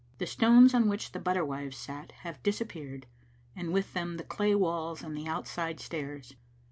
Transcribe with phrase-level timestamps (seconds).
[0.17, 3.05] The stones on which the butter wives sat have disappeared,
[3.55, 6.33] and with them the clay walls and the outside stairs.